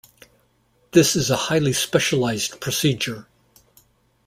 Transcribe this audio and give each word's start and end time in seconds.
This 0.93 1.15
is 1.15 1.29
a 1.29 1.35
highly 1.35 1.73
specialized 1.73 2.59
procedure. 2.59 3.27